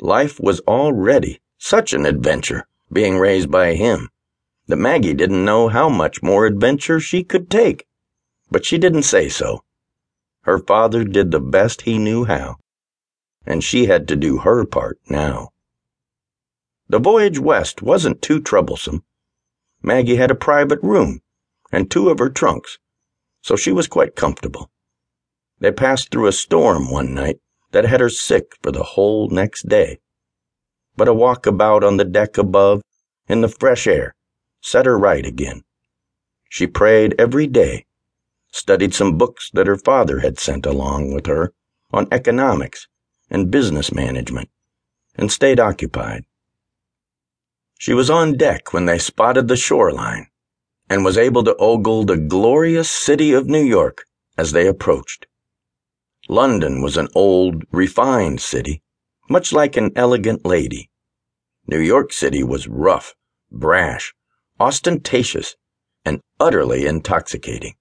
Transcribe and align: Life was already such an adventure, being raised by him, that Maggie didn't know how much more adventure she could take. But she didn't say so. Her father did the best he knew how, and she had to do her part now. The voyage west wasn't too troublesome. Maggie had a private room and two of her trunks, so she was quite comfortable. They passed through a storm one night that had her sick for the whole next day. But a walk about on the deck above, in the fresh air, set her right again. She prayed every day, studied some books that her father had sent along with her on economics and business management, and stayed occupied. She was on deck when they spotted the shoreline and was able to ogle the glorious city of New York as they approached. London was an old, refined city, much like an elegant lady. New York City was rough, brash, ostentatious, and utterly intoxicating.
Life 0.00 0.40
was 0.40 0.58
already 0.60 1.40
such 1.56 1.92
an 1.92 2.04
adventure, 2.04 2.66
being 2.92 3.16
raised 3.16 3.50
by 3.50 3.74
him, 3.74 4.08
that 4.66 4.76
Maggie 4.76 5.14
didn't 5.14 5.44
know 5.44 5.68
how 5.68 5.88
much 5.88 6.22
more 6.22 6.46
adventure 6.46 6.98
she 6.98 7.22
could 7.22 7.48
take. 7.48 7.86
But 8.50 8.66
she 8.66 8.76
didn't 8.76 9.04
say 9.04 9.28
so. 9.28 9.62
Her 10.42 10.58
father 10.58 11.04
did 11.04 11.30
the 11.30 11.40
best 11.40 11.82
he 11.82 11.96
knew 11.98 12.24
how, 12.24 12.56
and 13.46 13.62
she 13.62 13.86
had 13.86 14.08
to 14.08 14.16
do 14.16 14.38
her 14.38 14.64
part 14.64 14.98
now. 15.08 15.50
The 16.88 16.98
voyage 16.98 17.38
west 17.38 17.80
wasn't 17.80 18.20
too 18.20 18.40
troublesome. 18.40 19.04
Maggie 19.80 20.16
had 20.16 20.30
a 20.30 20.34
private 20.34 20.82
room 20.82 21.20
and 21.70 21.90
two 21.90 22.10
of 22.10 22.18
her 22.18 22.30
trunks, 22.30 22.78
so 23.42 23.54
she 23.54 23.70
was 23.70 23.86
quite 23.86 24.16
comfortable. 24.16 24.70
They 25.60 25.70
passed 25.70 26.10
through 26.10 26.26
a 26.26 26.32
storm 26.32 26.90
one 26.90 27.14
night 27.14 27.40
that 27.74 27.84
had 27.84 27.98
her 27.98 28.08
sick 28.08 28.56
for 28.62 28.70
the 28.70 28.84
whole 28.84 29.28
next 29.30 29.68
day. 29.68 29.98
But 30.96 31.08
a 31.08 31.12
walk 31.12 31.44
about 31.44 31.82
on 31.82 31.96
the 31.96 32.04
deck 32.04 32.38
above, 32.38 32.82
in 33.26 33.40
the 33.40 33.48
fresh 33.48 33.88
air, 33.88 34.14
set 34.60 34.86
her 34.86 34.96
right 34.96 35.26
again. 35.26 35.64
She 36.48 36.68
prayed 36.68 37.16
every 37.18 37.48
day, 37.48 37.86
studied 38.52 38.94
some 38.94 39.18
books 39.18 39.50
that 39.54 39.66
her 39.66 39.76
father 39.76 40.20
had 40.20 40.38
sent 40.38 40.66
along 40.66 41.14
with 41.14 41.26
her 41.26 41.52
on 41.92 42.06
economics 42.12 42.86
and 43.28 43.50
business 43.50 43.92
management, 43.92 44.50
and 45.16 45.32
stayed 45.32 45.58
occupied. 45.58 46.26
She 47.80 47.92
was 47.92 48.08
on 48.08 48.36
deck 48.36 48.72
when 48.72 48.84
they 48.84 48.98
spotted 49.00 49.48
the 49.48 49.56
shoreline 49.56 50.28
and 50.88 51.04
was 51.04 51.18
able 51.18 51.42
to 51.42 51.56
ogle 51.56 52.04
the 52.04 52.18
glorious 52.18 52.88
city 52.88 53.32
of 53.32 53.48
New 53.48 53.64
York 53.64 54.04
as 54.38 54.52
they 54.52 54.68
approached. 54.68 55.26
London 56.28 56.80
was 56.80 56.96
an 56.96 57.08
old, 57.14 57.64
refined 57.70 58.40
city, 58.40 58.82
much 59.28 59.52
like 59.52 59.76
an 59.76 59.92
elegant 59.94 60.44
lady. 60.46 60.90
New 61.66 61.80
York 61.80 62.12
City 62.12 62.42
was 62.42 62.68
rough, 62.68 63.14
brash, 63.50 64.14
ostentatious, 64.58 65.56
and 66.04 66.20
utterly 66.40 66.86
intoxicating. 66.86 67.74